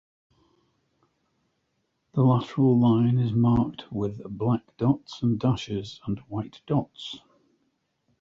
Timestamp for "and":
5.21-5.39, 6.07-6.17